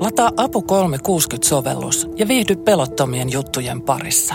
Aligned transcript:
Lataa 0.00 0.30
Apu 0.36 0.60
360-sovellus 0.60 2.08
ja 2.16 2.28
viihdy 2.28 2.56
pelottomien 2.56 3.32
juttujen 3.32 3.82
parissa. 3.82 4.34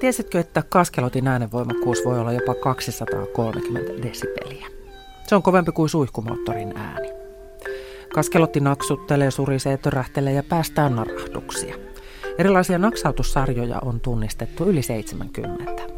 Tiesitkö, 0.00 0.40
että 0.40 0.62
kaskelotin 0.68 1.28
äänenvoimakkuus 1.28 1.98
voi 2.04 2.18
olla 2.18 2.32
jopa 2.32 2.54
230 2.54 4.02
desibeliä? 4.08 4.66
Se 5.26 5.34
on 5.34 5.42
kovempi 5.42 5.72
kuin 5.72 5.88
suihkumoottorin 5.88 6.76
ääni. 6.76 7.08
Kaskelotti 8.14 8.60
naksuttelee, 8.60 9.30
surisee, 9.30 9.76
törähtelee 9.76 10.32
ja 10.32 10.42
päästään 10.42 10.96
narahduksia. 10.96 11.74
Erilaisia 12.38 12.78
naksautussarjoja 12.78 13.78
on 13.84 14.00
tunnistettu 14.00 14.64
yli 14.64 14.82
70. 14.82 15.91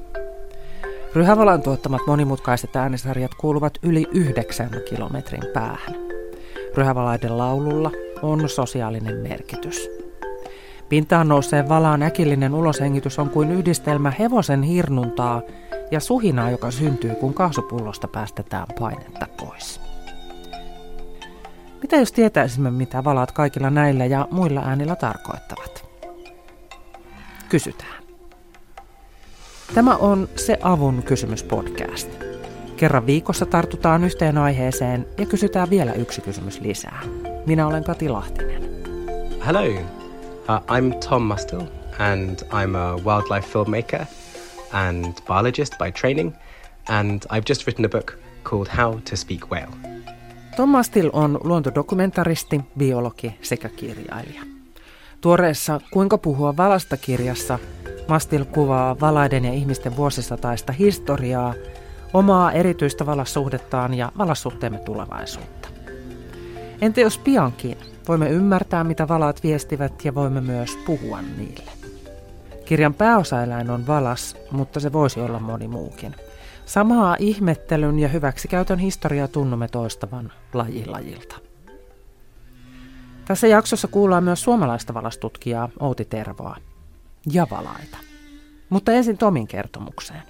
Ryhävalan 1.14 1.62
tuottamat 1.62 2.00
monimutkaiset 2.06 2.76
äänisarjat 2.76 3.34
kuuluvat 3.34 3.78
yli 3.82 4.06
yhdeksän 4.12 4.70
kilometrin 4.88 5.42
päähän. 5.54 5.94
Ryhävalaiden 6.74 7.38
laululla 7.38 7.90
on 8.22 8.48
sosiaalinen 8.48 9.16
merkitys. 9.16 9.90
Pintaan 10.88 11.28
nouseen 11.28 11.68
valaan 11.68 12.02
äkillinen 12.02 12.54
uloshengitys 12.54 13.18
on 13.18 13.30
kuin 13.30 13.50
yhdistelmä 13.50 14.10
hevosen 14.10 14.62
hirnuntaa 14.62 15.42
ja 15.90 16.00
suhinaa, 16.00 16.50
joka 16.50 16.70
syntyy, 16.70 17.14
kun 17.14 17.34
kaasupullosta 17.34 18.08
päästetään 18.08 18.66
painetta 18.80 19.26
pois. 19.40 19.80
Mitä 21.82 21.96
jos 21.96 22.12
tietäisimme, 22.12 22.70
mitä 22.70 23.04
valaat 23.04 23.32
kaikilla 23.32 23.70
näillä 23.70 24.06
ja 24.06 24.28
muilla 24.30 24.60
äänillä 24.60 24.96
tarkoittavat? 24.96 25.88
Kysytään. 27.48 28.03
Tämä 29.74 29.96
on 29.96 30.28
Se 30.36 30.58
avun 30.62 31.02
kysymys 31.02 31.42
podcast. 31.42 32.10
Kerran 32.76 33.06
viikossa 33.06 33.46
tartutaan 33.46 34.04
yhteen 34.04 34.38
aiheeseen 34.38 35.06
ja 35.18 35.26
kysytään 35.26 35.70
vielä 35.70 35.92
yksi 35.92 36.20
kysymys 36.20 36.60
lisää. 36.60 37.00
Minä 37.46 37.66
olen 37.66 37.84
Kati 37.84 38.08
Lahtinen. 38.08 38.62
Hello, 39.46 39.60
uh, 39.60 39.78
I'm 40.48 41.08
Tom 41.08 41.22
Mustil 41.22 41.60
and 41.98 42.38
I'm 42.42 42.76
a 42.76 42.96
wildlife 42.96 43.48
filmmaker 43.52 44.04
and 44.72 45.14
biologist 45.26 45.78
by 45.78 45.92
training 46.00 46.32
and 46.88 47.22
I've 47.32 47.44
just 47.48 47.66
written 47.66 47.84
a 47.84 47.88
book 47.88 48.12
called 48.44 48.68
How 48.78 49.00
to 49.10 49.16
Speak 49.16 49.50
Whale. 49.50 49.72
Tom 50.56 50.68
Mustil 50.68 51.10
on 51.12 51.40
luontodokumentaristi, 51.44 52.60
biologi 52.78 53.34
sekä 53.42 53.68
kirjailija. 53.68 54.42
Tuoreessa 55.20 55.80
Kuinka 55.90 56.18
puhua 56.18 56.56
valasta 56.56 56.96
kirjassa 56.96 57.58
Mastil 58.08 58.44
kuvaa 58.44 59.00
valaiden 59.00 59.44
ja 59.44 59.52
ihmisten 59.52 59.96
vuosisataista 59.96 60.72
historiaa, 60.72 61.54
omaa 62.12 62.52
erityistä 62.52 63.06
valassuhdettaan 63.06 63.94
ja 63.94 64.12
valassuhteemme 64.18 64.78
tulevaisuutta. 64.78 65.68
Entä 66.80 67.00
jos 67.00 67.18
piankin 67.18 67.78
voimme 68.08 68.28
ymmärtää, 68.28 68.84
mitä 68.84 69.08
valaat 69.08 69.42
viestivät 69.42 70.04
ja 70.04 70.14
voimme 70.14 70.40
myös 70.40 70.76
puhua 70.86 71.18
niille? 71.22 71.70
Kirjan 72.64 72.94
pääosaeläin 72.94 73.70
on 73.70 73.86
valas, 73.86 74.36
mutta 74.50 74.80
se 74.80 74.92
voisi 74.92 75.20
olla 75.20 75.38
moni 75.38 75.68
muukin. 75.68 76.14
Samaa 76.66 77.16
ihmettelyn 77.18 77.98
ja 77.98 78.08
hyväksikäytön 78.08 78.78
historiaa 78.78 79.28
tunnumme 79.28 79.68
toistavan 79.68 80.32
lajilajilta. 80.52 81.36
Tässä 83.24 83.46
jaksossa 83.46 83.88
kuullaan 83.88 84.24
myös 84.24 84.42
suomalaista 84.42 84.94
valastutkijaa 84.94 85.68
Outi 85.80 86.04
Tervoa 86.04 86.56
ja 87.32 87.46
valaita. 87.50 87.98
Mutta 88.68 88.92
ensin 88.92 89.18
Tomin 89.18 89.46
kertomukseen. 89.46 90.22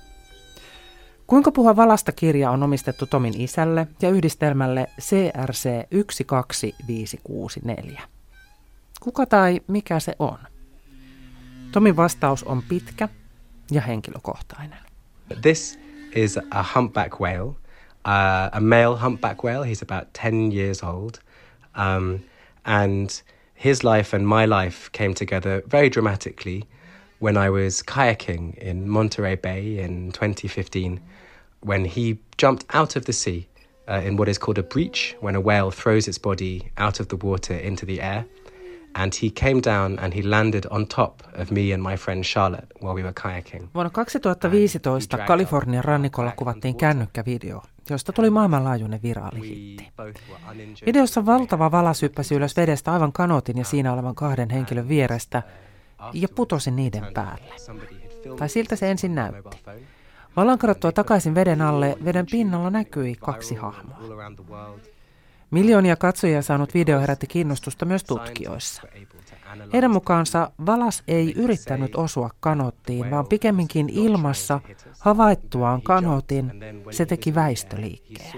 Kuinka 1.26 1.52
puhua 1.52 1.76
valasta 1.76 2.12
kirja 2.12 2.50
on 2.50 2.62
omistettu 2.62 3.06
Tomin 3.06 3.40
isälle 3.40 3.86
ja 4.02 4.10
yhdistelmälle 4.10 4.86
CRC 5.00 5.68
12564. 5.90 8.02
Kuka 9.00 9.26
tai 9.26 9.60
mikä 9.66 10.00
se 10.00 10.16
on? 10.18 10.38
Tomin 11.72 11.96
vastaus 11.96 12.44
on 12.44 12.62
pitkä 12.62 13.08
ja 13.70 13.80
henkilökohtainen. 13.80 14.78
This 15.42 15.78
is 16.14 16.38
a 16.50 16.64
humpback 16.74 17.20
whale, 17.20 17.42
uh, 17.42 17.56
a 18.52 18.60
male 18.60 19.00
humpback 19.02 19.44
whale. 19.44 19.66
He's 19.66 19.82
about 19.90 20.08
10 20.22 20.52
years 20.52 20.84
old. 20.84 21.14
Um, 21.76 22.18
and 22.64 23.10
his 23.64 23.84
life 23.84 24.16
and 24.16 24.26
my 24.26 24.64
life 24.64 24.90
came 24.98 25.14
together 25.14 25.62
very 25.72 25.90
dramatically– 25.90 26.60
when 27.24 27.38
I 27.38 27.48
was 27.48 27.82
kayaking 27.82 28.54
in 28.58 28.86
Monterey 28.86 29.36
Bay 29.36 29.78
in 29.78 30.12
2015 30.12 31.00
when 31.60 31.86
he 31.86 32.18
jumped 32.36 32.66
out 32.74 32.96
of 32.96 33.06
the 33.06 33.12
sea 33.12 33.48
uh, 33.88 34.02
in 34.04 34.18
what 34.18 34.28
is 34.28 34.36
called 34.36 34.58
a 34.58 34.62
breach, 34.62 35.16
when 35.20 35.34
a 35.34 35.40
whale 35.40 35.70
throws 35.70 36.06
its 36.06 36.20
body 36.20 36.70
out 36.76 37.00
of 37.00 37.06
the 37.08 37.16
water 37.16 37.54
into 37.54 37.86
the 37.86 38.02
air. 38.02 38.24
And 38.94 39.12
he 39.22 39.30
came 39.30 39.62
down 39.62 39.98
and 39.98 40.12
he 40.12 40.22
landed 40.22 40.66
on 40.70 40.86
top 40.86 41.22
of 41.32 41.50
me 41.50 41.72
and 41.72 41.82
my 41.82 41.96
friend 41.96 42.24
Charlotte 42.24 42.68
while 42.80 42.94
we 42.94 43.02
were 43.02 43.14
kayaking. 43.22 43.68
Vuonna 43.74 43.90
2015 43.90 45.18
Kalifornian 45.26 45.84
rannikolla 45.84 46.32
kuvattiin 46.36 46.76
kännykkävideo, 46.76 47.62
josta 47.90 48.12
tuli 48.12 48.30
maailmanlaajuinen 48.30 49.02
viraalihitti. 49.02 49.88
Videossa 50.86 51.26
valtava 51.26 51.70
vala 51.70 51.94
syppäsi 51.94 52.34
ylös 52.34 52.56
vedestä 52.56 52.92
aivan 52.92 53.12
kanotin 53.12 53.58
ja 53.58 53.64
siinä 53.64 53.92
olevan 53.92 54.14
kahden 54.14 54.50
henkilön 54.50 54.88
vierestä– 54.88 55.42
ja 56.12 56.28
putosi 56.34 56.70
niiden 56.70 57.04
päälle. 57.14 57.54
Tai 58.38 58.48
siltä 58.48 58.76
se 58.76 58.90
ensin 58.90 59.14
näytti. 59.14 59.62
Vallan 60.36 60.58
takaisin 60.94 61.34
veden 61.34 61.62
alle, 61.62 61.96
veden 62.04 62.26
pinnalla 62.30 62.70
näkyi 62.70 63.14
kaksi 63.14 63.54
hahmoa. 63.54 63.98
Miljoonia 65.50 65.96
katsojia 65.96 66.42
saanut 66.42 66.74
video 66.74 67.00
herätti 67.00 67.26
kiinnostusta 67.26 67.84
myös 67.84 68.04
tutkijoissa. 68.04 68.82
Heidän 69.72 69.90
mukaansa 69.90 70.50
valas 70.66 71.02
ei 71.08 71.32
yrittänyt 71.36 71.96
osua 71.96 72.30
kanottiin, 72.40 73.10
vaan 73.10 73.26
pikemminkin 73.26 73.88
ilmassa 73.88 74.60
havaittuaan 74.98 75.82
kanotin 75.82 76.52
se 76.90 77.06
teki 77.06 77.34
väistöliikkeen. 77.34 78.32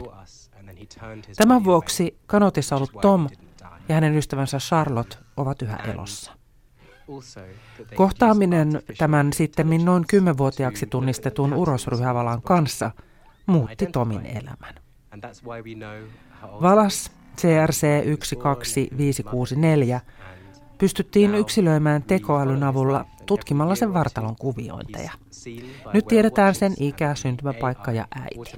Tämän 1.37 1.65
vuoksi 1.65 2.19
kanotissa 2.27 2.77
ollut 2.77 2.93
Tom 3.01 3.29
ja 3.89 3.95
hänen 3.95 4.17
ystävänsä 4.17 4.59
Charlotte 4.59 5.17
ovat 5.37 5.63
yhä 5.63 5.77
elossa. 5.77 6.33
Kohtaaminen 7.95 8.83
tämän 8.99 9.33
sitten 9.33 9.85
noin 9.85 10.05
kymmenvuotiaaksi 10.07 10.87
tunnistetun 10.87 11.53
urosryhävalan 11.53 12.43
kanssa 12.43 12.91
muutti 13.47 13.87
Tomin 13.87 14.27
elämän. 14.27 14.75
Valas 16.43 17.13
CRC 17.37 17.87
12564 18.39 20.01
pystyttiin 20.79 21.35
yksilöimään 21.35 22.03
tekoälyn 22.03 22.63
avulla 22.63 23.05
tutkimalla 23.27 23.75
sen 23.75 23.95
vartalon 23.95 24.37
kuviointeja. 24.37 25.13
Nyt 25.93 26.07
tiedetään 26.07 26.55
sen 26.55 26.75
ikä, 26.81 27.15
syntymäpaikka 27.15 27.93
ja 27.93 28.07
äiti. 28.21 28.53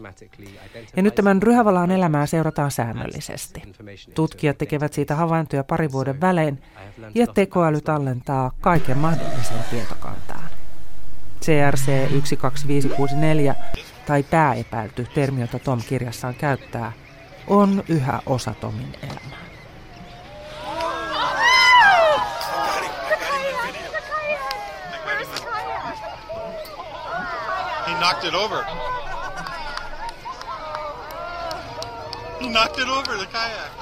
Ja 0.97 1.03
nyt 1.03 1.15
tämän 1.15 1.43
ryhävalaan 1.43 1.91
elämää 1.91 2.27
seurataan 2.27 2.71
säännöllisesti. 2.71 3.63
Tutkijat 4.15 4.59
tekevät 4.59 4.93
siitä 4.93 5.15
havaintoja 5.15 5.65
pari 5.65 5.93
vuoden 5.93 6.21
välein 6.21 6.63
ja 7.15 7.27
tekoäly 7.27 7.81
tallentaa 7.81 8.51
kaiken 8.61 8.99
mahdollisen 8.99 9.65
tietokantaan. 9.71 10.51
CRC 11.45 11.87
12564 12.25 13.55
tai 14.07 14.23
pääepäilty 14.23 15.07
termi, 15.15 15.41
jota 15.41 15.59
Tom 15.59 15.83
kirjassaan 15.89 16.35
käyttää, 16.35 16.93
on 17.47 17.85
yhä 17.89 18.21
osa 18.27 18.55
Tomin 18.61 18.93
elämää. 19.03 19.48
Knocked 28.09 28.29
it 28.29 28.35
over. 28.35 28.65
He 32.41 32.49
knocked 32.49 32.83
it 32.83 32.89
over 32.89 33.19
the 33.19 33.27
kayak. 33.33 33.73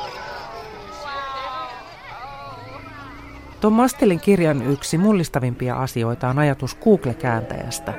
Tom 3.61 3.73
Mastelin 3.73 4.20
kirjan 4.20 4.62
yksi 4.62 4.99
mullistavimpia 4.99 5.76
asioita 5.76 6.28
on 6.28 6.38
ajatus 6.38 6.75
Google-kääntäjästä, 6.75 7.94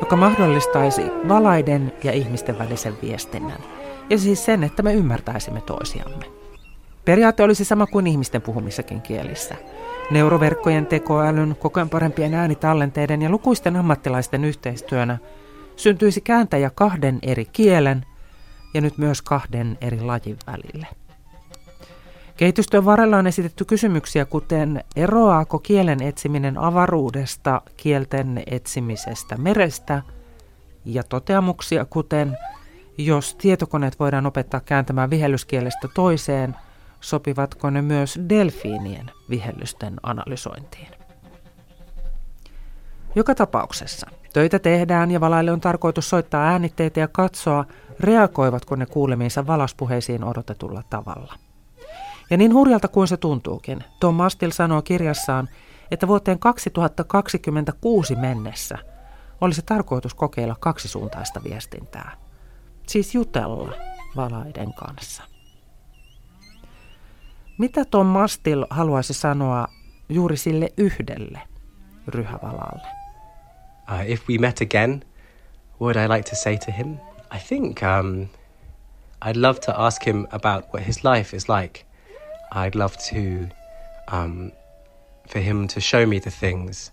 joka 0.00 0.16
mahdollistaisi 0.16 1.02
valaiden 1.28 1.92
ja 2.04 2.12
ihmisten 2.12 2.58
välisen 2.58 2.94
viestinnän. 3.02 3.60
Ja 4.10 4.18
siis 4.18 4.44
sen, 4.44 4.64
että 4.64 4.82
me 4.82 4.94
ymmärtäisimme 4.94 5.60
toisiamme. 5.60 6.24
Periaate 7.04 7.42
olisi 7.42 7.64
sama 7.64 7.86
kuin 7.86 8.06
ihmisten 8.06 8.42
puhumissakin 8.42 9.02
kielissä. 9.02 9.54
Neuroverkkojen 10.10 10.86
tekoälyn, 10.86 11.56
koko 11.58 11.80
ajan 11.80 11.90
parempien 11.90 12.34
äänitallenteiden 12.34 13.22
ja 13.22 13.30
lukuisten 13.30 13.76
ammattilaisten 13.76 14.44
yhteistyönä– 14.44 15.18
syntyisi 15.82 16.20
kääntäjä 16.20 16.70
kahden 16.74 17.18
eri 17.22 17.44
kielen 17.44 18.06
ja 18.74 18.80
nyt 18.80 18.98
myös 18.98 19.22
kahden 19.22 19.78
eri 19.80 20.00
lajin 20.00 20.36
välille. 20.46 20.86
Kehitystyön 22.36 22.84
varrella 22.84 23.16
on 23.16 23.26
esitetty 23.26 23.64
kysymyksiä, 23.64 24.24
kuten 24.24 24.84
eroaako 24.96 25.58
kielen 25.58 26.02
etsiminen 26.02 26.58
avaruudesta, 26.58 27.62
kielten 27.76 28.42
etsimisestä 28.46 29.36
merestä, 29.36 30.02
ja 30.84 31.02
toteamuksia, 31.02 31.84
kuten 31.84 32.36
Jos 32.98 33.34
tietokoneet 33.34 34.00
voidaan 34.00 34.26
opettaa 34.26 34.60
kääntämään 34.60 35.10
vihellyskielestä 35.10 35.88
toiseen, 35.94 36.56
sopivatko 37.00 37.70
ne 37.70 37.82
myös 37.82 38.18
delfiinien 38.28 39.10
vihellysten 39.30 39.96
analysointiin? 40.02 40.99
Joka 43.14 43.34
tapauksessa 43.34 44.06
töitä 44.32 44.58
tehdään 44.58 45.10
ja 45.10 45.20
valaille 45.20 45.52
on 45.52 45.60
tarkoitus 45.60 46.10
soittaa 46.10 46.44
äänitteitä 46.44 47.00
ja 47.00 47.08
katsoa, 47.08 47.64
reagoivatko 48.00 48.76
ne 48.76 48.86
kuulemiinsa 48.86 49.46
valaspuheisiin 49.46 50.24
odotetulla 50.24 50.82
tavalla. 50.90 51.34
Ja 52.30 52.36
niin 52.36 52.54
hurjalta 52.54 52.88
kuin 52.88 53.08
se 53.08 53.16
tuntuukin, 53.16 53.84
Tom 54.00 54.14
Mastil 54.14 54.50
sanoo 54.50 54.82
kirjassaan, 54.82 55.48
että 55.90 56.08
vuoteen 56.08 56.38
2026 56.38 58.16
mennessä 58.16 58.78
olisi 59.40 59.62
tarkoitus 59.66 60.14
kokeilla 60.14 60.56
kaksisuuntaista 60.60 61.40
viestintää. 61.44 62.16
Siis 62.86 63.14
jutella 63.14 63.74
valaiden 64.16 64.74
kanssa. 64.74 65.22
Mitä 67.58 67.84
Tom 67.84 68.06
Mastil 68.06 68.66
haluaisi 68.70 69.14
sanoa 69.14 69.66
juuri 70.08 70.36
sille 70.36 70.68
yhdelle 70.76 71.40
ryhävalalle? 72.06 72.99
Uh, 73.90 74.04
if 74.06 74.28
we 74.28 74.38
met 74.38 74.60
again, 74.60 75.02
what 75.78 75.86
would 75.86 75.96
I 75.96 76.06
like 76.06 76.24
to 76.30 76.36
say 76.36 76.56
to 76.56 76.70
him? 76.70 77.00
I 77.30 77.38
think 77.38 77.82
um, 77.82 78.28
I'd 79.22 79.36
love 79.36 79.60
to 79.60 79.80
ask 79.80 80.06
him 80.06 80.26
about 80.30 80.64
what 80.72 80.82
his 80.86 81.04
life 81.04 81.36
is 81.36 81.48
like. 81.48 81.84
I'd 82.52 82.74
love 82.74 82.96
to 83.10 83.48
um, 84.12 84.52
for 85.28 85.40
him 85.40 85.68
to 85.68 85.80
show 85.80 86.06
me 86.06 86.20
the 86.20 86.30
things 86.30 86.92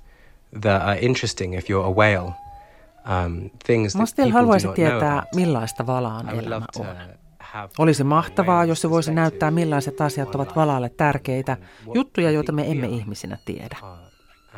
that 0.61 0.81
are 0.81 0.97
interesting 0.99 1.53
if 1.53 1.69
you're 1.69 1.85
a 1.85 1.91
whale. 1.91 2.33
Um, 3.05 3.51
things 3.65 3.95
Mastil 3.95 4.31
haluaisi 4.31 4.67
tietää, 4.67 5.23
millaista 5.35 5.87
valaan 5.87 6.29
elämä 6.29 6.65
on. 6.79 6.87
Olisi 7.77 8.03
mahtavaa, 8.03 8.65
jos 8.65 8.81
se 8.81 8.89
voisi 8.89 9.13
näyttää, 9.13 9.51
millaiset 9.51 10.01
asiat 10.01 10.35
ovat 10.35 10.55
valaalle 10.55 10.89
tärkeitä, 10.89 11.57
juttuja, 11.93 12.31
joita 12.31 12.51
me 12.51 12.71
emme 12.71 12.87
ihmisinä 12.87 13.37
tiedä. 13.45 13.77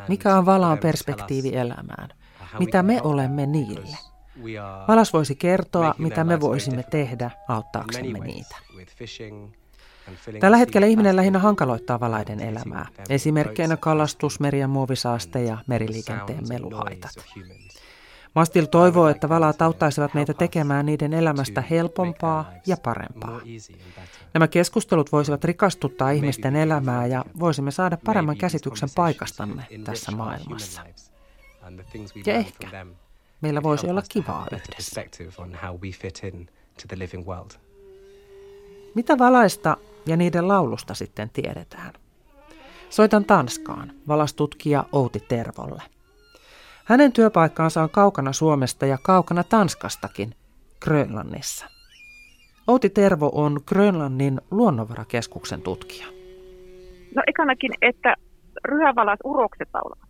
Mikä 0.08 0.36
on 0.36 0.46
valaan 0.46 0.78
perspektiivi 0.78 1.56
elämään? 1.56 2.08
Mitä 2.58 2.82
me 2.82 3.00
olemme 3.02 3.46
niille? 3.46 3.96
Valas 4.88 5.12
voisi 5.12 5.34
kertoa, 5.34 5.94
mitä 5.98 6.24
me 6.24 6.40
voisimme 6.40 6.82
tehdä 6.82 7.30
auttaaksemme 7.48 8.18
niitä. 8.18 8.56
Tällä 10.40 10.56
hetkellä 10.56 10.86
ihminen 10.86 11.16
lähinnä 11.16 11.38
hankaloittaa 11.38 12.00
valaiden 12.00 12.40
elämää. 12.40 12.86
Esimerkkeinä 13.08 13.76
kalastus, 13.76 14.40
meri- 14.40 14.60
ja 14.60 14.68
muovisaaste 14.68 15.42
ja 15.42 15.58
meriliikenteen 15.66 16.48
meluhaitat. 16.48 17.10
Mastil 18.34 18.64
toivoo, 18.64 19.08
että 19.08 19.28
valaat 19.28 19.62
auttaisivat 19.62 20.14
meitä 20.14 20.34
tekemään 20.34 20.86
niiden 20.86 21.12
elämästä 21.12 21.64
helpompaa 21.70 22.52
ja 22.66 22.76
parempaa. 22.82 23.40
Nämä 24.34 24.48
keskustelut 24.48 25.12
voisivat 25.12 25.44
rikastuttaa 25.44 26.10
ihmisten 26.10 26.56
elämää 26.56 27.06
ja 27.06 27.24
voisimme 27.40 27.70
saada 27.70 27.98
paremman 28.04 28.36
käsityksen 28.36 28.88
paikastamme 28.94 29.66
tässä 29.84 30.12
maailmassa. 30.12 30.82
Ja 32.26 32.34
ehkä 32.34 32.86
meillä 33.40 33.62
voisi 33.62 33.90
olla 33.90 34.02
kivaa 34.08 34.46
yhdessä. 34.52 35.04
Mitä 38.94 39.18
valaista 39.18 39.76
ja 40.06 40.16
niiden 40.16 40.48
laulusta 40.48 40.94
sitten 40.94 41.30
tiedetään? 41.30 41.92
Soitan 42.90 43.24
Tanskaan 43.24 43.92
valastutkija 44.08 44.84
Outi 44.92 45.20
Tervolle. 45.28 45.82
Hänen 46.84 47.12
työpaikkaansa 47.12 47.82
on 47.82 47.90
kaukana 47.90 48.32
Suomesta 48.32 48.86
ja 48.86 48.98
kaukana 49.02 49.44
Tanskastakin, 49.44 50.34
Grönlannissa. 50.80 51.66
Outi 52.66 52.90
Tervo 52.90 53.30
on 53.34 53.60
Grönlannin 53.66 54.40
luonnonvarakeskuksen 54.50 55.62
tutkija. 55.62 56.06
No 57.14 57.22
ekanakin, 57.26 57.72
että 57.82 58.14
ryhävalat 58.64 59.18
urokset 59.24 59.68
laulavat. 59.74 60.09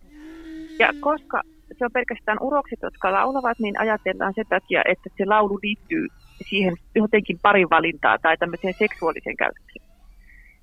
Ja 0.81 0.93
koska 1.01 1.43
se 1.79 1.85
on 1.85 1.93
pelkästään 1.93 2.39
urokset, 2.41 2.79
jotka 2.83 3.13
laulavat, 3.13 3.59
niin 3.59 3.81
ajatellaan 3.81 4.35
sen 4.35 4.47
takia, 4.49 4.83
että 4.85 5.11
se 5.17 5.25
laulu 5.27 5.59
liittyy 5.63 6.07
siihen 6.49 6.75
jotenkin 6.95 7.39
parivalintaa 7.43 8.19
tai 8.19 8.37
tämmöiseen 8.37 8.75
seksuaaliseen 8.79 9.37
käytökseen. 9.37 9.87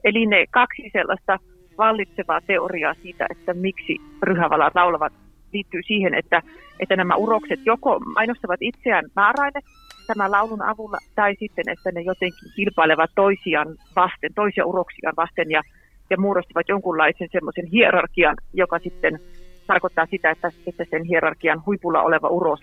Eli 0.04 0.26
ne 0.26 0.46
kaksi 0.52 0.90
sellaista 0.94 1.40
vallitsevaa 1.78 2.42
teoriaa 2.42 2.94
siitä, 2.94 3.26
että 3.30 3.54
miksi 3.54 3.98
ryhävalat 4.24 4.76
laulavat, 4.76 5.14
liittyy 5.54 5.82
siihen, 5.88 6.14
että, 6.14 6.42
että 6.80 6.96
nämä 6.96 7.16
urokset 7.16 7.60
joko 7.66 8.00
mainostavat 8.00 8.62
itseään 8.62 9.06
naaraille 9.16 9.60
tämän 10.08 10.32
laulun 10.32 10.62
avulla, 10.62 10.98
tai 11.16 11.36
sitten, 11.40 11.70
että 11.70 11.92
ne 11.92 12.02
jotenkin 12.02 12.52
kilpailevat 12.56 13.12
toisiaan 13.16 13.68
vasten, 13.96 14.34
toisia 14.36 14.66
uroksiaan 14.66 15.16
vasten 15.18 15.52
ja, 15.52 15.62
ja 16.10 16.18
muodostavat 16.18 16.70
jonkunlaisen 16.70 17.30
semmoisen 17.32 17.66
hierarkian, 17.66 18.36
joka 18.54 18.80
sitten 18.80 19.20
tarkoittaa 19.68 20.06
sitä, 20.12 20.32
että, 20.32 20.52
että 20.68 20.86
sen 20.90 21.04
hierarkian 21.04 21.66
huipulla 21.66 22.02
oleva 22.02 22.28
uros 22.28 22.60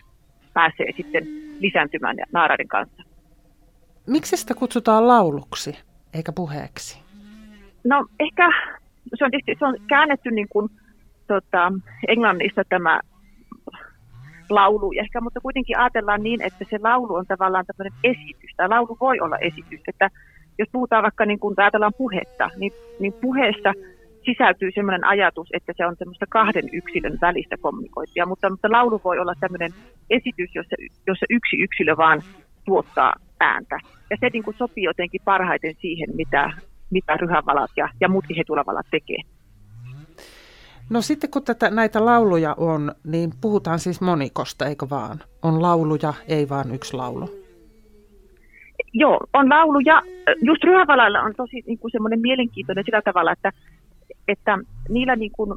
pääsee 0.55 0.87
sitten 0.97 1.25
lisääntymään 1.61 2.17
naaraiden 2.33 2.69
kanssa. 2.69 3.03
Miksi 4.07 4.37
sitä 4.37 4.55
kutsutaan 4.55 5.09
lauluksi 5.09 5.79
eikä 6.15 6.33
puheeksi? 6.33 7.03
No 7.85 8.07
ehkä 8.21 8.51
se 9.15 9.25
on, 9.25 9.31
tietysti, 9.31 9.57
se 9.59 9.67
on 9.67 9.77
käännetty 9.89 10.31
niin 10.31 10.49
kuin, 10.49 10.71
tota, 11.27 11.73
englannista 12.09 12.63
tämä 12.69 13.01
laulu, 14.51 14.93
ehkä, 15.01 15.21
mutta 15.21 15.41
kuitenkin 15.41 15.79
ajatellaan 15.79 16.23
niin, 16.23 16.43
että 16.43 16.65
se 16.71 16.79
laulu 16.83 17.15
on 17.15 17.27
tavallaan 17.27 17.65
tämmöinen 17.67 17.99
esitys. 18.05 18.51
Tämä 18.57 18.75
laulu 18.75 18.97
voi 19.01 19.21
olla 19.21 19.39
esitys, 19.39 19.81
että 19.89 20.11
jos 20.59 20.69
puhutaan 20.73 21.03
vaikka 21.03 21.27
niin 21.27 21.39
kuin 21.39 21.55
ajatellaan 21.57 21.93
puhetta, 21.99 22.51
niin, 22.57 22.73
niin 23.01 23.13
puheessa 23.13 23.73
sisältyy 24.25 24.71
sellainen 24.75 25.07
ajatus, 25.07 25.49
että 25.53 25.73
se 25.77 25.87
on 25.87 25.97
semmoista 25.99 26.27
kahden 26.29 26.69
yksilön 26.73 27.19
välistä 27.21 27.57
kommunikointia, 27.61 28.27
mutta, 28.27 28.51
mutta 28.51 28.71
laulu 28.71 29.01
voi 29.05 29.19
olla 29.19 29.35
tämmöinen 29.41 29.71
esitys, 30.11 30.55
jossa, 30.55 30.77
jossa 31.07 31.27
yksi 31.31 31.57
yksilö 31.57 31.97
vaan 31.97 32.23
tuottaa 32.65 33.15
ääntä. 33.41 33.79
Ja 34.11 34.17
se 34.21 34.29
niin 34.33 34.45
kuin 34.45 34.57
sopii 34.57 34.85
jotenkin 34.85 35.21
parhaiten 35.25 35.75
siihen, 35.81 36.17
mitä, 36.17 36.53
mitä 36.91 37.17
ryhävalat 37.17 37.71
ja, 37.77 37.89
ja 38.01 38.09
muutkin 38.09 38.37
hetulavalat 38.37 38.87
tekee. 38.91 39.19
No 40.91 41.01
sitten 41.01 41.31
kun 41.31 41.45
tätä, 41.45 41.71
näitä 41.71 42.05
lauluja 42.05 42.55
on, 42.59 42.93
niin 43.05 43.33
puhutaan 43.41 43.79
siis 43.79 44.01
monikosta, 44.01 44.67
eikö 44.67 44.87
vaan? 44.91 45.19
On 45.43 45.63
lauluja, 45.63 46.15
ei 46.29 46.49
vaan 46.49 46.75
yksi 46.75 46.97
laulu. 46.97 47.45
Joo, 48.93 49.21
on 49.33 49.51
lauluja. 49.51 50.03
Just 50.43 50.65
ryhävalalla 50.65 51.21
on 51.21 51.35
tosi 51.37 51.63
niin 51.67 51.79
kuin 51.79 51.93
semmoinen 51.93 52.21
mielenkiintoinen 52.21 52.85
sillä 52.85 53.03
tavalla, 53.03 53.33
että, 53.33 53.51
että 54.29 54.59
niillä 54.89 55.17
niin 55.17 55.33
kuin 55.33 55.55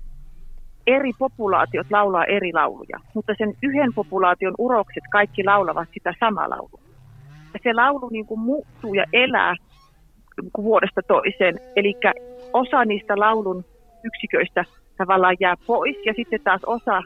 eri 0.88 1.12
populaatiot 1.20 1.88
laulaa 1.92 2.26
eri 2.26 2.54
lauluja, 2.54 3.00
mutta 3.14 3.34
sen 3.38 3.54
yhden 3.64 3.94
populaation 3.94 4.54
urokset 4.58 5.04
kaikki 5.12 5.44
laulavat 5.44 5.90
sitä 5.94 6.14
samaa 6.20 6.50
laulua. 6.50 6.80
Ja 7.54 7.60
se 7.64 7.74
laulu 7.74 8.10
niin 8.10 8.26
kuin 8.26 8.40
muuttuu 8.40 8.94
ja 8.94 9.06
elää 9.14 9.56
niin 10.42 10.52
kuin 10.54 10.66
vuodesta 10.66 11.02
toiseen. 11.08 11.60
Eli 11.76 11.94
osa 12.54 12.86
niistä 12.86 13.20
laulun 13.20 13.66
yksiköistä 14.04 14.66
tavallaan 14.98 15.38
jää 15.40 15.56
pois 15.68 15.96
ja 16.06 16.14
sitten 16.16 16.42
taas 16.44 16.62
osa, 16.66 17.02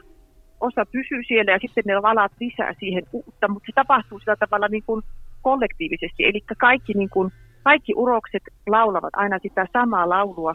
osa 0.60 0.86
pysyy 0.92 1.22
siellä 1.28 1.52
ja 1.52 1.58
sitten 1.58 1.84
ne 1.86 2.02
valaat 2.02 2.32
lisää 2.40 2.74
siihen 2.78 3.02
uutta, 3.12 3.48
mutta 3.48 3.66
se 3.66 3.72
tapahtuu 3.74 4.18
sillä 4.18 4.36
tavalla 4.36 4.68
niin 4.68 4.82
kuin 4.86 5.02
kollektiivisesti. 5.42 6.24
Eli 6.24 6.40
kaikki, 6.58 6.92
niin 6.94 7.10
kuin, 7.10 7.32
kaikki 7.62 7.92
urokset 7.96 8.42
laulavat 8.66 9.14
aina 9.16 9.38
sitä 9.42 9.66
samaa 9.72 10.08
laulua 10.08 10.54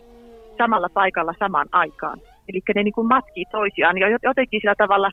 samalla 0.58 0.90
paikalla 0.90 1.34
samaan 1.40 1.68
aikaan. 1.72 2.22
Eli 2.50 2.62
ne 2.76 2.84
niin 2.84 2.94
kuin 2.94 3.08
matkii 3.08 3.46
toisiaan 3.52 3.98
ja 3.98 4.08
jotenkin 4.24 4.62
sillä 4.62 4.76
tavalla, 4.78 5.12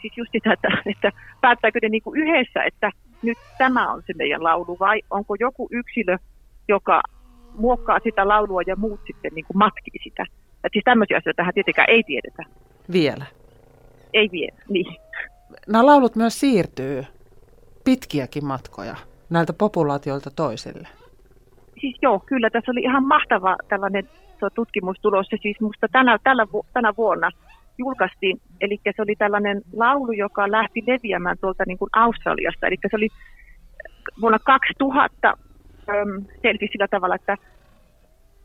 siis 0.00 0.16
just 0.16 0.32
sitä, 0.32 0.52
että, 0.52 0.68
että 0.86 1.12
päättääkö 1.40 1.78
ne 1.82 1.88
niin 1.88 2.02
kuin 2.02 2.20
yhdessä, 2.20 2.62
että 2.62 2.90
nyt 3.22 3.38
tämä 3.58 3.92
on 3.92 4.02
se 4.06 4.12
meidän 4.16 4.44
laulu 4.44 4.76
vai 4.80 5.02
onko 5.10 5.36
joku 5.40 5.68
yksilö, 5.70 6.18
joka 6.68 7.02
muokkaa 7.58 7.98
sitä 8.04 8.28
laulua 8.28 8.60
ja 8.66 8.76
muut 8.76 9.00
sitten 9.06 9.32
niin 9.34 9.44
kuin 9.44 9.58
matkii 9.58 10.00
sitä. 10.04 10.26
Et 10.64 10.72
siis 10.72 10.84
tämmöisiä 10.84 11.16
asioita 11.16 11.36
tähän 11.36 11.54
tietenkään 11.54 11.90
ei 11.90 12.02
tiedetä. 12.02 12.42
Vielä? 12.92 13.24
Ei 14.12 14.28
vielä, 14.32 14.58
niin. 14.68 14.96
Nämä 15.66 15.86
laulut 15.86 16.16
myös 16.16 16.40
siirtyy 16.40 17.04
pitkiäkin 17.84 18.44
matkoja 18.44 18.96
näiltä 19.30 19.52
populaatioilta 19.52 20.30
toisille. 20.30 20.88
Siis 21.80 21.96
joo, 22.02 22.22
kyllä 22.26 22.50
tässä 22.50 22.72
oli 22.72 22.80
ihan 22.80 23.04
mahtava 23.04 23.56
tällainen 23.68 24.08
tutkimustulos. 24.54 25.26
Se 25.30 25.36
siis 25.42 25.60
musta 25.60 25.86
tänä, 25.92 26.18
tällä, 26.24 26.46
tänä 26.72 26.92
vuonna 26.96 27.30
julkaistiin. 27.78 28.40
Eli 28.60 28.80
se 28.96 29.02
oli 29.02 29.16
tällainen 29.16 29.62
laulu, 29.72 30.12
joka 30.12 30.50
lähti 30.50 30.82
leviämään 30.86 31.36
tuolta 31.40 31.64
niin 31.66 31.78
kuin 31.78 31.90
Australiasta. 31.92 32.66
Eli 32.66 32.76
se 32.90 32.96
oli 32.96 33.08
vuonna 34.20 34.38
2000 34.38 35.28
äm, 35.28 36.24
selvisi 36.42 36.72
sillä 36.72 36.88
tavalla, 36.88 37.14
että, 37.14 37.36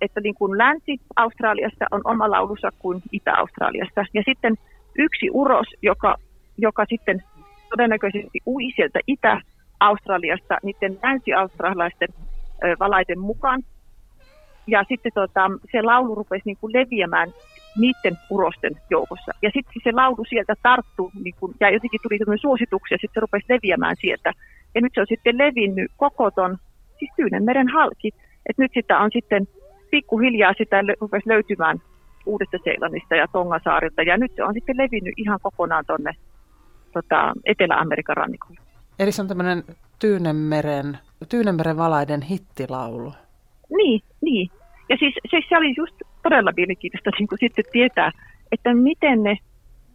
että 0.01 0.21
niin 0.21 0.35
kuin 0.35 0.57
Länsi-Australiasta 0.57 1.85
on 1.91 2.01
oma 2.03 2.31
laulunsa 2.31 2.69
kuin 2.79 3.01
Itä-Australiasta. 3.11 4.05
Ja 4.13 4.21
sitten 4.25 4.55
yksi 4.97 5.29
uros, 5.31 5.67
joka, 5.81 6.15
joka 6.57 6.85
sitten 6.89 7.23
todennäköisesti 7.69 8.39
ui 8.45 8.63
sieltä 8.75 8.99
Itä- 9.07 9.41
Australiasta 9.79 10.57
niiden 10.63 10.99
länsi-australaisten 11.03 12.09
valaiden 12.79 13.19
mukaan. 13.19 13.63
Ja 14.67 14.83
sitten 14.89 15.11
tota, 15.15 15.51
se 15.71 15.81
laulu 15.81 16.15
rupesi 16.15 16.41
niin 16.45 16.57
kuin 16.61 16.73
leviämään 16.73 17.33
niiden 17.77 18.17
urosten 18.29 18.71
joukossa. 18.89 19.31
Ja 19.41 19.49
sitten 19.53 19.81
se 19.83 19.91
laulu 19.91 20.25
sieltä 20.29 20.53
tarttui, 20.63 21.11
niin 21.23 21.35
kun, 21.39 21.53
ja 21.59 21.69
jotenkin 21.69 21.99
tuli 22.03 22.39
suosituksia, 22.41 22.97
sitten 23.01 23.13
se 23.13 23.19
rupesi 23.19 23.45
leviämään 23.49 23.95
sieltä. 24.01 24.33
Ja 24.75 24.81
nyt 24.81 24.91
se 24.95 25.01
on 25.01 25.07
sitten 25.09 25.37
levinnyt 25.37 25.91
koko 25.97 26.31
ton, 26.31 26.57
siis 26.99 27.11
Tyynenmeren 27.15 27.67
halki. 27.67 28.07
että 28.49 28.61
nyt 28.61 28.71
sitä 28.73 28.99
on 28.99 29.09
sitten 29.13 29.47
pikkuhiljaa 29.91 30.53
sitä 30.57 30.77
rupesi 31.01 31.29
löytymään 31.29 31.77
Uudesta 32.25 32.57
Seelannista 32.63 33.15
ja 33.15 33.27
Tongasaarilta. 33.27 34.01
Ja 34.01 34.17
nyt 34.17 34.31
se 34.35 34.43
on 34.43 34.53
sitten 34.53 34.77
levinnyt 34.77 35.13
ihan 35.17 35.39
kokonaan 35.41 35.85
tuonne 35.85 36.11
tota, 36.93 37.33
Etelä-Amerikan 37.45 38.17
rannikolle. 38.17 38.61
Eli 38.99 39.11
se 39.11 39.21
on 39.21 39.27
tämmöinen 39.27 39.63
Tyynenmeren, 39.99 40.97
Tyynenmeren 41.29 41.77
valaiden 41.77 42.21
hittilaulu. 42.21 43.13
Niin, 43.77 44.01
niin. 44.21 44.49
Ja 44.89 44.97
siis, 44.99 45.15
siis 45.29 45.45
se 45.49 45.57
oli 45.57 45.73
just 45.77 45.95
todella 46.23 46.51
mielenkiintoista 46.57 47.09
niin 47.19 47.27
kuin 47.27 47.39
sitten 47.39 47.65
tietää, 47.71 48.11
että 48.51 48.73
miten 48.73 49.23
ne 49.23 49.37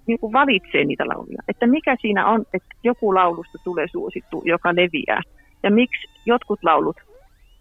niin 0.06 0.18
kuin 0.18 0.33
valitsee 0.33 0.85
niitä 0.85 1.04
lauluja. 1.09 1.42
Että 1.49 1.66
mikä 1.66 1.97
siinä 2.00 2.26
on, 2.26 2.45
että 2.54 2.68
joku 2.85 3.14
laulusta 3.14 3.59
tulee 3.64 3.87
suosittu, 3.92 4.42
joka 4.45 4.68
leviää. 4.68 5.23
Ja 5.62 5.71
miksi 5.71 6.09
jotkut 6.26 6.59
laulut 6.62 6.97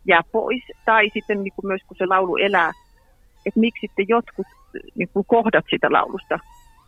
jää 0.08 0.22
pois. 0.32 0.64
Tai 0.86 1.10
sitten 1.14 1.44
niin 1.44 1.54
kuin 1.56 1.68
myös 1.68 1.82
kun 1.88 1.98
se 1.98 2.06
laulu 2.06 2.36
elää, 2.36 2.72
että 3.46 3.60
miksi 3.60 3.88
sitten 3.88 4.06
jotkut 4.10 4.48
niin 4.96 5.10
kuin 5.14 5.26
kohdat 5.28 5.66
sitä 5.70 5.92
laulusta 5.92 6.40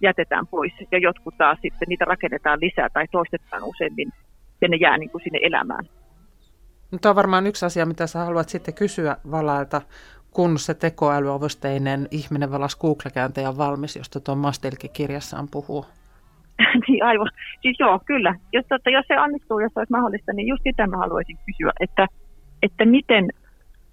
jätetään 0.02 0.48
pois 0.48 0.74
ja 0.92 0.98
jotkut 0.98 1.38
taas 1.38 1.58
sitten 1.62 1.86
niitä 1.90 2.06
rakennetaan 2.06 2.60
lisää 2.62 2.90
tai 2.90 3.06
toistetaan 3.12 3.64
useammin 3.64 4.12
ja 4.62 4.68
ne 4.68 4.78
jää 4.78 4.98
niin 4.98 5.10
kuin 5.10 5.24
sinne 5.24 5.40
elämään. 5.42 5.86
No, 6.92 6.98
Tämä 7.02 7.12
on 7.12 7.16
varmaan 7.16 7.48
yksi 7.48 7.66
asia, 7.66 7.86
mitä 7.86 8.08
sä 8.08 8.20
haluat 8.20 8.50
sitten 8.50 8.74
kysyä 8.74 9.18
Valailta, 9.32 9.82
kun 10.32 10.60
se 10.60 10.74
tekoälyavusteinen 10.74 12.08
ihminen 12.12 12.52
valas 12.52 12.76
Google-kääntäjä 12.76 13.50
on 13.50 13.58
valmis, 13.58 13.96
josta 13.96 14.20
tuon 14.20 14.38
Mastelki 14.38 14.90
kirjassaan 14.90 15.48
puhuu. 15.52 15.86
niin 16.88 17.04
aivan. 17.04 17.30
Siis 17.62 17.80
joo, 17.80 18.00
kyllä. 18.06 18.36
Jos, 18.54 18.66
totta, 18.70 18.90
jos 18.90 19.06
se 19.08 19.20
onnistuu, 19.20 19.60
jos 19.60 19.74
se 19.74 19.80
olisi 19.80 19.92
mahdollista, 19.92 20.34
niin 20.34 20.48
just 20.48 20.64
sitä 20.64 20.88
mä 20.88 20.98
haluaisin 20.98 21.38
kysyä, 21.46 21.72
että, 21.80 22.08
että 22.64 22.86
miten, 22.86 23.30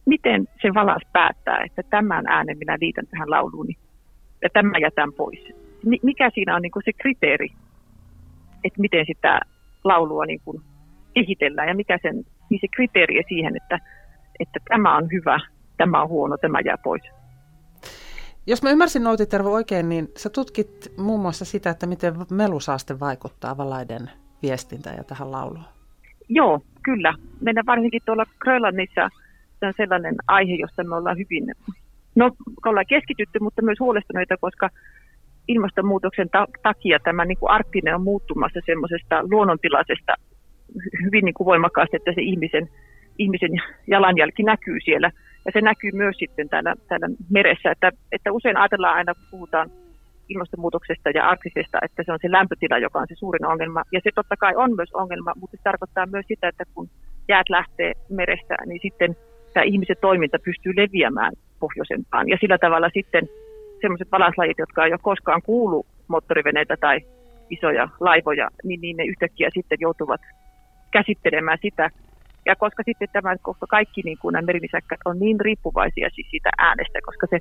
miten 0.07 0.49
se 0.63 0.75
valas 0.75 1.03
päättää, 1.13 1.65
että 1.65 1.83
tämän 1.91 2.27
äänen 2.27 2.59
minä 2.59 2.77
liitän 2.81 3.07
tähän 3.07 3.31
lauluun 3.31 3.69
ja 4.43 4.49
tämän 4.53 4.81
jätän 4.81 5.13
pois. 5.13 5.41
Mikä 6.03 6.31
siinä 6.35 6.57
on 6.57 6.63
niin 6.63 6.73
kuin 6.73 6.83
se 6.85 6.93
kriteeri, 6.93 7.49
että 8.65 8.81
miten 8.81 9.07
sitä 9.07 9.41
laulua 9.85 10.27
niin 10.27 10.41
kuin 10.45 10.63
kehitellään 11.15 11.69
ja 11.69 11.75
mikä 11.75 11.99
sen, 12.03 12.25
niin 12.51 12.61
se 12.61 12.67
kriteeri 12.77 13.23
siihen, 13.29 13.57
että, 13.57 13.79
että 14.41 14.61
tämä 14.69 14.97
on 14.97 15.09
hyvä, 15.13 15.41
tämä 15.77 16.03
on 16.03 16.09
huono, 16.09 16.37
tämä 16.37 16.61
jää 16.65 16.79
pois. 16.79 17.03
Jos 18.47 18.63
mä 18.63 18.71
ymmärsin 18.71 19.05
Nouti 19.05 19.27
Tervo 19.27 19.53
oikein, 19.53 19.89
niin 19.89 20.09
sä 20.17 20.31
tutkit 20.31 20.93
muun 20.99 21.21
muassa 21.21 21.45
sitä, 21.45 21.71
että 21.71 21.87
miten 21.87 22.15
melusaaste 22.31 23.01
vaikuttaa 23.01 23.57
valaiden 23.57 24.11
viestintään 24.43 24.97
ja 24.97 25.05
tähän 25.05 25.33
lauluun. 25.33 25.65
Joo, 26.29 26.61
kyllä. 26.83 27.15
Meidän 27.41 27.67
varsinkin 27.67 28.03
tuolla 28.07 28.25
Grönlannissa 28.39 29.09
se 29.61 29.67
on 29.67 29.73
sellainen 29.77 30.15
aihe, 30.27 30.55
jossa 30.55 30.85
me 30.85 30.97
ollaan 30.97 31.19
hyvin, 31.19 31.45
no 32.15 32.31
ollaan 32.67 32.87
keskitytty, 32.89 33.39
mutta 33.41 33.63
myös 33.63 33.81
huolestuneita, 33.81 34.37
koska 34.37 34.71
ilmastonmuutoksen 35.49 36.31
ta- 36.31 36.49
takia 36.63 36.99
tämä 37.05 37.25
niin 37.25 37.39
kuin 37.39 37.51
arktinen 37.51 37.95
on 37.95 38.03
muuttumassa 38.03 38.61
semmoisesta 38.67 39.23
luonnontilaisesta 39.31 40.15
hyvin 41.05 41.25
niin 41.25 41.35
kuin 41.35 41.45
voimakkaasti, 41.45 41.97
että 41.97 42.13
se 42.15 42.23
ihmisen, 42.23 42.69
ihmisen 43.19 43.51
jalanjälki 43.87 44.43
näkyy 44.43 44.79
siellä. 44.85 45.11
Ja 45.47 45.51
se 45.53 45.61
näkyy 45.61 45.91
myös 45.93 46.17
sitten 46.19 46.49
täällä, 46.49 46.75
täällä 46.89 47.09
meressä, 47.31 47.71
että, 47.71 47.91
että 48.13 48.33
usein 48.33 48.57
ajatellaan 48.57 48.97
aina, 48.97 49.15
kun 49.15 49.25
puhutaan 49.31 49.71
ilmastonmuutoksesta 50.29 51.11
ja 51.11 51.29
arktisesta, 51.29 51.79
että 51.83 52.03
se 52.07 52.13
on 52.13 52.19
se 52.23 52.33
lämpötila, 52.33 52.79
joka 52.79 52.99
on 52.99 53.07
se 53.09 53.15
suurin 53.15 53.47
ongelma. 53.47 53.83
Ja 53.93 54.01
se 54.05 54.11
totta 54.15 54.37
kai 54.37 54.57
on 54.57 54.77
myös 54.77 54.93
ongelma, 54.95 55.33
mutta 55.41 55.57
se 55.57 55.63
tarkoittaa 55.63 56.07
myös 56.07 56.27
sitä, 56.29 56.49
että 56.49 56.65
kun 56.75 56.89
jäät 57.29 57.49
lähtee 57.49 57.93
merestä, 58.11 58.57
niin 58.67 58.81
sitten 58.83 59.17
tämä 59.55 59.65
ihmisen 59.65 59.97
toiminta 60.01 60.39
pystyy 60.45 60.73
leviämään 60.77 61.33
pohjoisempaan. 61.61 62.29
Ja 62.29 62.37
sillä 62.41 62.59
tavalla 62.59 62.91
sitten 62.95 63.29
sellaiset 63.81 64.13
valaslajit, 64.13 64.59
jotka 64.59 64.85
ei 64.85 64.93
ole 64.93 64.99
koskaan 65.03 65.43
kuulu 65.43 65.87
moottoriveneitä 66.09 66.77
tai 66.81 67.01
isoja 67.51 67.89
laivoja, 68.01 68.49
niin, 68.65 68.81
niin 68.81 68.97
ne 68.97 69.05
yhtäkkiä 69.05 69.49
sitten 69.55 69.79
joutuvat 69.81 70.21
käsittelemään 70.97 71.59
sitä. 71.63 71.91
Ja 72.47 72.57
koska 72.57 72.83
sitten 72.87 73.09
tämä, 73.13 73.37
koska 73.49 73.67
kaikki 73.67 74.01
niin 74.05 74.19
kuin 74.19 74.33
nämä 74.33 74.47
merinisäkkät 74.47 75.01
on 75.05 75.19
niin 75.19 75.41
riippuvaisia 75.41 76.09
siis 76.15 76.27
siitä 76.31 76.51
äänestä, 76.59 76.99
koska 77.09 77.27
se 77.31 77.39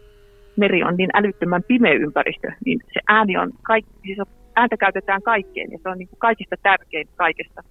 meri 0.55 0.83
on 0.83 0.97
niin 0.97 1.09
älyttömän 1.13 1.63
pimeä 1.63 1.93
ympäristö, 1.93 2.47
niin 2.65 2.79
se 2.93 2.99
ääni 3.07 3.37
on, 3.37 3.51
kaikki, 3.61 3.91
siis 4.03 4.17
ääntä 4.55 4.77
käytetään 4.77 5.21
kaikkeen 5.21 5.71
ja 5.71 5.77
se 5.83 5.89
on 5.89 5.97
niin 5.97 6.07
kuin 6.07 6.19
kaikista 6.19 6.55
tärkein 6.63 7.07
kaikesta. 7.15 7.61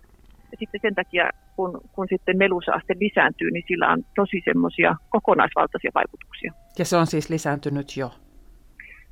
Ja 0.51 0.57
sitten 0.59 0.81
sen 0.83 0.95
takia, 0.95 1.31
kun, 1.57 1.81
kun 1.93 2.07
sitten 2.11 2.39
melusaaste 2.39 2.95
lisääntyy, 3.01 3.51
niin 3.51 3.65
sillä 3.69 3.93
on 3.93 4.05
tosi 4.15 4.43
semmoisia 4.45 4.97
kokonaisvaltaisia 5.11 5.91
vaikutuksia. 5.95 6.53
Ja 6.79 6.85
se 6.85 6.97
on 6.97 7.07
siis 7.07 7.31
lisääntynyt 7.31 7.97
jo? 7.97 8.11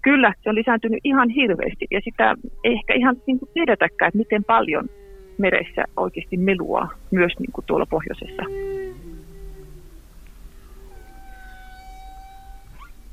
Kyllä, 0.03 0.33
se 0.43 0.49
on 0.51 0.55
lisääntynyt 0.55 1.01
ihan 1.05 1.29
hirveästi 1.29 1.87
ja 1.91 2.01
sitä 2.05 2.35
ei 2.65 2.73
ehkä 2.73 2.95
ihan 2.95 3.17
niin 3.27 3.39
kuin 3.39 3.51
tiedetäkään, 3.55 4.09
että 4.09 4.19
miten 4.19 4.45
paljon 4.45 4.89
meressä 5.41 5.85
oikeasti 5.97 6.37
melua 6.37 6.89
myös 7.11 7.33
niin 7.39 7.53
kuin 7.53 7.65
tuolla 7.67 7.87
pohjoisessa. 7.87 8.43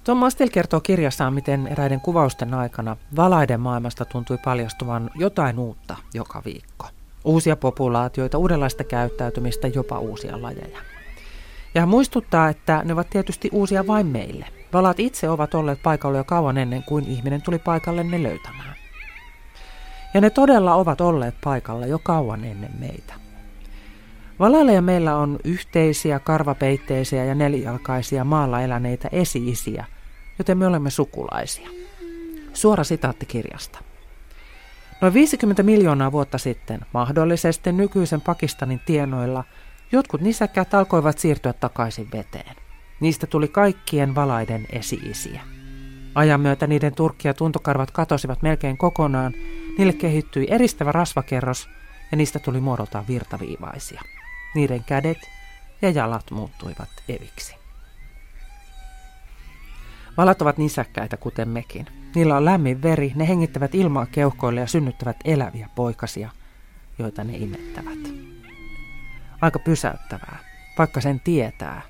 Tom 0.04 0.18
Mastel 0.18 0.50
kertoo 0.50 0.80
kirjassaan, 0.80 1.34
miten 1.34 1.68
eräiden 1.68 2.02
kuvausten 2.02 2.54
aikana 2.54 2.98
valaiden 3.16 3.60
maailmasta 3.60 4.06
tuntui 4.06 4.38
paljastuvan 4.46 5.10
jotain 5.16 5.60
uutta 5.60 5.96
joka 6.14 6.42
viikko. 6.46 6.88
Uusia 7.26 7.56
populaatioita, 7.56 8.38
uudenlaista 8.38 8.84
käyttäytymistä, 8.84 9.68
jopa 9.68 10.00
uusia 10.00 10.42
lajeja. 10.42 10.80
Ja 11.76 11.82
hän 11.82 11.90
muistuttaa, 11.90 12.50
että 12.50 12.82
ne 12.86 12.94
ovat 12.94 13.10
tietysti 13.10 13.50
uusia 13.52 13.88
vain 13.88 14.08
meille. 14.08 14.46
Valat 14.74 15.00
itse 15.00 15.30
ovat 15.30 15.54
olleet 15.56 15.82
paikalla 15.84 16.18
jo 16.18 16.24
kauan 16.24 16.58
ennen 16.58 16.84
kuin 16.84 17.06
ihminen 17.08 17.42
tuli 17.42 17.60
paikalle 17.60 18.04
ne 18.04 18.24
löytämään. 18.24 18.77
Ja 20.18 20.22
ne 20.22 20.30
todella 20.30 20.76
ovat 20.76 21.02
olleet 21.02 21.36
paikalla 21.44 21.86
jo 21.86 22.00
kauan 22.00 22.46
ennen 22.46 22.72
meitä. 22.80 23.14
Valailla 24.40 24.72
ja 24.72 24.82
meillä 24.82 25.16
on 25.16 25.40
yhteisiä, 25.44 26.20
karvapeitteisiä 26.20 27.26
ja 27.26 27.36
nelijalkaisia 27.36 28.24
maalla 28.24 28.62
eläneitä 28.62 29.10
esi-isiä, 29.12 29.86
joten 30.38 30.58
me 30.58 30.68
olemme 30.68 30.90
sukulaisia. 30.90 31.70
Suora 32.54 32.84
sitaatti 32.84 33.26
kirjasta. 33.26 33.80
Noin 35.02 35.14
50 35.14 35.64
miljoonaa 35.64 36.12
vuotta 36.12 36.38
sitten, 36.38 36.80
mahdollisesti 36.94 37.72
nykyisen 37.72 38.22
Pakistanin 38.22 38.82
tienoilla, 38.86 39.44
jotkut 39.92 40.22
nisäkkäät 40.22 40.74
alkoivat 40.74 41.18
siirtyä 41.18 41.54
takaisin 41.54 42.08
veteen. 42.14 42.56
Niistä 43.00 43.28
tuli 43.28 43.48
kaikkien 43.48 44.16
valaiden 44.16 44.66
esi-isiä. 44.72 45.42
Ajan 46.16 46.42
myötä 46.42 46.68
niiden 46.68 46.96
turkki 46.96 47.28
ja 47.28 47.34
tuntokarvat 47.34 47.92
katosivat 47.92 48.42
melkein 48.42 48.78
kokonaan, 48.78 49.34
niille 49.78 49.94
kehittyi 49.94 50.48
eristävä 50.50 50.92
rasvakerros 50.92 51.70
ja 52.12 52.18
niistä 52.18 52.40
tuli 52.40 52.60
muodoltaan 52.60 53.08
virtaviivaisia. 53.08 54.02
Niiden 54.56 54.84
kädet 54.84 55.30
ja 55.82 55.90
jalat 55.90 56.32
muuttuivat 56.32 56.90
eviksi. 57.10 57.56
Valat 60.18 60.42
ovat 60.42 60.58
nisäkkäitä 60.58 61.18
kuten 61.18 61.50
mekin. 61.50 61.86
Niillä 62.16 62.38
on 62.38 62.46
lämmin 62.46 62.82
veri, 62.82 63.12
ne 63.16 63.28
hengittävät 63.28 63.76
ilmaa 63.76 64.06
keuhkoille 64.06 64.60
ja 64.60 64.68
synnyttävät 64.68 65.18
eläviä 65.26 65.70
poikasia, 65.76 66.30
joita 67.00 67.24
ne 67.24 67.38
imettävät. 67.38 68.00
Aika 69.42 69.60
pysäyttävää, 69.60 70.40
vaikka 70.78 71.02
sen 71.02 71.20
tietää, 71.20 71.82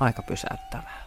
aika 0.00 0.22
pysäyttävää. 0.22 1.04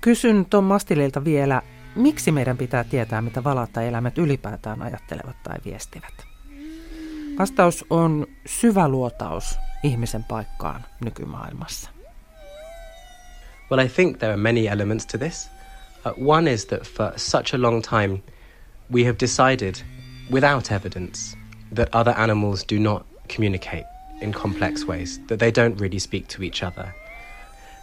Kysyn 0.00 0.46
Tom 0.50 0.64
Mastililta 0.64 1.24
vielä, 1.24 1.62
miksi 1.96 2.32
meidän 2.32 2.56
pitää 2.56 2.84
tietää, 2.84 3.22
mitä 3.22 3.44
valat 3.44 3.72
tai 3.72 3.88
eläimet 3.88 4.18
ylipäätään 4.18 4.82
ajattelevat 4.82 5.36
tai 5.42 5.56
viestivät? 5.64 6.14
Vastaus 7.38 7.84
on 7.90 8.26
syvä 8.46 8.88
luotaus 8.88 9.58
ihmisen 9.82 10.24
paikkaan 10.24 10.84
nykymaailmassa. 11.04 11.90
Well, 13.70 13.86
I 13.86 13.88
think 13.88 14.18
there 14.18 14.32
are 14.32 14.42
many 14.42 14.68
elements 14.68 15.06
to 15.06 15.18
this. 15.18 15.50
Uh, 16.06 16.12
one 16.36 16.52
is 16.52 16.66
that 16.66 16.86
for 16.86 17.12
such 17.16 17.54
a 17.54 17.58
long 17.58 17.82
time, 17.82 18.22
we 18.92 19.04
have 19.04 19.16
decided, 19.20 19.74
without 20.30 20.72
evidence, 20.72 21.36
that 21.74 21.88
other 21.94 22.14
animals 22.16 22.64
do 22.72 22.78
not 22.78 23.06
communicate 23.34 23.86
in 24.20 24.32
complex 24.32 24.86
ways, 24.86 25.20
that 25.28 25.38
they 25.38 25.50
don't 25.50 25.80
really 25.80 25.98
speak 25.98 26.28
to 26.28 26.42
each 26.42 26.62
other. 26.62 26.94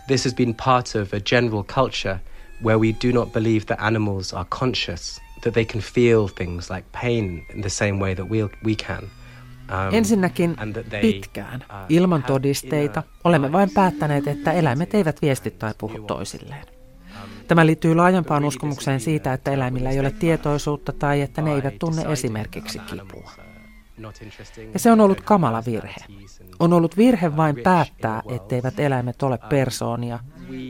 This 0.08 0.24
has 0.24 0.34
been 0.34 0.54
part 0.54 0.96
of 0.96 1.14
a 1.14 1.20
general 1.20 1.64
culture 1.64 2.22
where 2.64 2.80
we 2.80 2.96
do 3.08 3.20
not 3.20 3.34
believe 3.34 3.66
that 3.66 3.78
animals 3.82 4.34
are 4.34 4.46
conscious, 4.60 5.22
that 5.42 5.54
they 5.54 5.66
can 5.66 5.82
feel 5.82 6.28
things 6.28 6.70
like 6.70 6.86
pain 7.02 7.46
in 7.56 7.62
the 7.62 7.70
same 7.70 7.94
way 8.00 8.16
that 8.16 8.30
we 8.30 8.44
we 8.66 8.76
can. 8.76 9.04
Um, 9.72 9.94
Ensinnäkin 9.94 10.56
pitkään, 11.02 11.66
uh, 11.70 11.76
ilman 11.90 12.24
todisteita, 12.24 13.04
olemme 13.24 13.52
vain 13.52 13.70
päättäneet, 13.74 14.28
että 14.28 14.52
eläimet 14.52 14.94
eivät 14.94 15.22
viesti 15.22 15.52
tai 15.52 15.74
puhu 15.78 16.00
toisilleen. 16.00 16.66
Um, 16.66 17.30
Tämä 17.48 17.66
liittyy 17.66 17.96
laajempaan 17.96 18.46
uskomukseen 18.46 19.00
siitä, 19.00 19.34
että 19.34 19.52
eläimillä 19.52 19.90
ei 19.90 20.00
ole 20.00 20.12
tietoisuutta 20.12 20.94
tai 20.94 21.22
että 21.22 21.42
ne 21.42 21.54
eivät 21.54 21.80
tunne 21.80 22.02
esimerkiksi 22.02 22.80
kipua. 22.80 23.32
Ja 24.74 24.80
se 24.80 24.92
on 24.92 25.02
ollut 25.02 25.22
kamala 25.22 25.64
virhe. 25.66 25.96
On 26.60 26.74
ollut 26.74 26.98
virhe 26.98 27.38
vain 27.38 27.56
päättää, 27.64 28.22
etteivät 28.30 28.80
eläimet 28.80 29.24
ole 29.24 29.40
persoonia, 29.50 30.20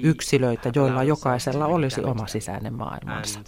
yksilöitä, 0.04 0.72
joilla 0.76 1.04
jokaisella 1.04 1.66
olisi 1.66 2.04
oma 2.04 2.28
sisäinen 2.28 2.74
maailmansa. 2.74 3.40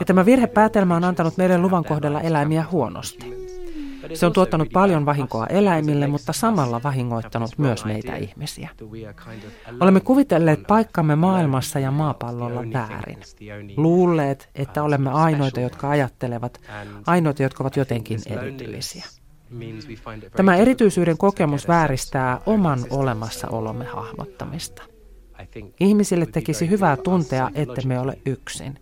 Ja 0.00 0.06
tämä 0.06 0.26
virhepäätelmä 0.26 0.96
on 0.96 1.04
antanut 1.04 1.36
meille 1.36 1.58
luvan 1.58 1.84
kohdella 1.84 2.20
eläimiä 2.20 2.64
huonosti. 2.70 3.44
Se 4.14 4.26
on 4.26 4.32
tuottanut 4.32 4.68
paljon 4.72 5.06
vahinkoa 5.06 5.46
eläimille, 5.46 6.06
mutta 6.06 6.32
samalla 6.32 6.82
vahingoittanut 6.82 7.50
myös 7.58 7.84
meitä 7.84 8.16
ihmisiä. 8.16 8.68
Olemme 9.80 10.00
kuvitelleet 10.00 10.60
paikkamme 10.66 11.16
maailmassa 11.16 11.78
ja 11.78 11.90
maapallolla 11.90 12.62
väärin. 12.72 13.18
Luulleet, 13.76 14.50
että 14.54 14.82
olemme 14.82 15.10
ainoita, 15.10 15.60
jotka 15.60 15.90
ajattelevat, 15.90 16.60
ainoita, 17.06 17.42
jotka 17.42 17.64
ovat 17.64 17.76
jotenkin 17.76 18.20
erityisiä. 18.26 19.04
Tämä 20.36 20.56
erityisyyden 20.56 21.18
kokemus 21.18 21.68
vääristää 21.68 22.40
oman 22.46 22.78
olemassaolomme 22.90 23.84
hahmottamista. 23.84 24.82
Ihmisille 25.80 26.26
tekisi 26.26 26.70
hyvää 26.70 26.96
tuntea, 26.96 27.50
että 27.54 27.82
me 27.86 28.00
ole 28.00 28.18
yksin, 28.26 28.78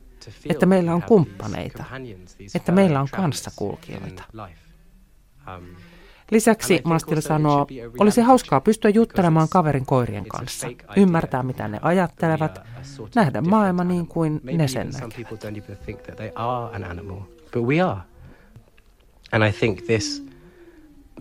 että 0.51 0.67
meillä 0.67 0.95
on 0.95 1.03
kumppaneita, 1.03 1.85
että 2.55 2.73
meillä 2.73 3.01
on 3.01 3.09
kanssakulkijoita. 3.11 4.23
Lisäksi 6.31 6.81
Mastil 6.85 7.21
sanoo, 7.21 7.67
olisi 7.99 8.21
hauskaa 8.21 8.61
pystyä 8.61 8.91
juttelemaan 8.91 9.49
kaverin 9.49 9.87
koirien 9.87 10.29
kanssa, 10.29 10.69
ymmärtää 10.97 11.43
mitä 11.43 11.69
ne 11.69 11.79
ajattelevat, 11.83 12.61
nähdä 13.15 13.41
maailma 13.41 13.85
niin 13.85 14.07
kuin 14.07 14.41
ne 14.43 14.69
sen 14.69 14.91
näkevät. 14.93 15.45
And 19.33 19.43
I 19.49 19.53
think 19.53 19.83
this 19.87 20.32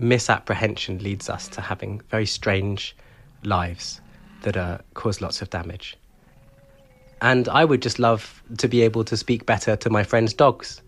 misapprehension 0.02 0.98
leads 1.00 1.30
us 1.30 1.48
to 1.50 1.62
having 1.62 2.02
very 2.10 2.26
strange 2.26 2.96
lives 3.44 4.02
that 4.42 4.84
cause 4.94 5.22
lots 5.22 5.42
of 5.42 5.50
damage. 5.50 5.96
And 7.22 7.48
I 7.48 7.66
would 7.66 7.82
just 7.82 8.00
love 8.00 8.42
to 8.58 8.68
be 8.68 8.82
able 8.82 9.04
to 9.04 9.16
speak 9.16 9.46
better 9.46 9.76
to 9.76 9.90
my 9.90 10.04
friends' 10.04 10.34
dogs. 10.34 10.82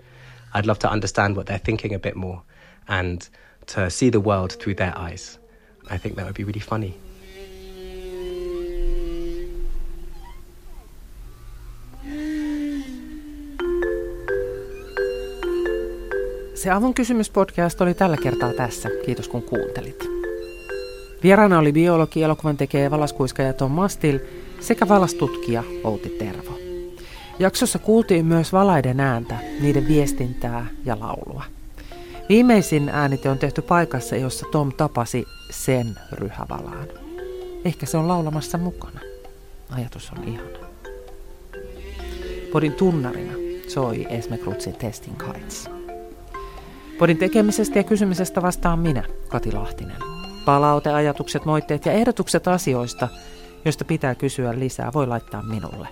I'd 0.53 0.65
love 0.65 0.79
to 0.79 0.89
understand 0.89 1.36
what 1.36 1.46
they're 1.46 1.60
thinking 1.60 1.93
a 1.93 2.00
bit 2.00 2.15
more 2.15 2.41
and 2.88 3.27
to 3.67 3.89
see 3.89 4.10
the 4.10 4.20
world 4.20 4.53
through 4.53 4.75
their 4.75 4.98
eyes. 4.98 5.38
I 5.89 5.98
think 5.98 6.15
that 6.15 6.25
would 6.25 6.36
be 6.36 6.43
really 6.43 6.60
funny. 6.60 6.98
Se 16.63 16.72
Avun 16.72 16.93
kysymyspodcast 16.93 17.82
oli 17.82 17.93
tällä 17.93 18.17
kertaa 18.17 18.53
tässä. 18.53 18.89
Kiitos 19.05 19.27
kun 19.27 19.43
kuuntelit. 19.43 20.10
Vieraana 21.24 21.60
oli 21.60 21.72
biologi, 21.72 22.24
elokuvan 22.24 22.58
tekijä 22.58 22.91
valaskuiskaja 22.91 23.53
Tom 23.53 23.72
Mastil 23.72 24.20
sekä 24.60 24.88
valastutkija 24.88 25.63
Outi 25.84 26.10
Tervo. 26.10 26.60
Jaksossa 27.39 27.79
kuultiin 27.79 28.25
myös 28.25 28.53
valaiden 28.53 29.00
ääntä, 29.00 29.36
niiden 29.62 29.88
viestintää 29.88 30.67
ja 30.86 31.00
laulua. 31.00 31.43
Viimeisin 32.29 32.89
äänite 32.89 33.29
on 33.29 33.38
tehty 33.38 33.62
paikassa, 33.62 34.15
jossa 34.15 34.46
Tom 34.51 34.72
tapasi 34.72 35.25
sen 35.51 35.96
ryhävalaan. 36.12 36.88
Ehkä 37.65 37.86
se 37.86 37.98
on 37.98 38.08
laulamassa 38.08 38.58
mukana. 38.58 39.00
Ajatus 39.69 40.12
on 40.17 40.23
ihana. 40.23 40.67
Podin 42.52 42.73
tunnarina 42.73 43.34
soi 43.67 44.08
Esme 44.10 44.38
Krutsin 44.38 44.73
Testing 44.73 45.28
Heights. 45.28 45.83
Podin 46.99 47.17
tekemisestä 47.17 47.79
ja 47.79 47.84
kysymisestä 47.84 48.41
vastaan 48.41 48.79
minä, 48.79 49.03
Kati 49.27 49.51
Lahtinen. 49.51 49.97
Palauteajatukset, 50.45 51.45
moitteet 51.45 51.86
ja 51.86 51.91
ehdotukset 51.91 52.47
asioista, 52.47 53.08
joista 53.65 53.86
pitää 53.86 54.15
kysyä 54.15 54.60
lisää, 54.60 54.91
voi 54.93 55.08
laittaa 55.08 55.43
minulle. 55.43 55.88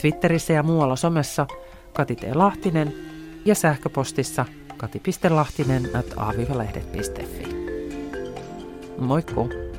Twitterissä 0.00 0.52
ja 0.52 0.62
muualla 0.62 0.96
somessa 0.96 1.46
Kati 1.92 2.16
T. 2.16 2.22
Lahtinen 2.34 2.94
ja 3.44 3.54
sähköpostissa– 3.54 4.46
kati.lahtinen 4.80 5.90
at. 5.94 6.06
Moikku! 8.98 9.69